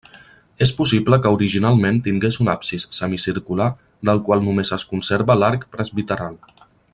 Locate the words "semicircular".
2.97-3.69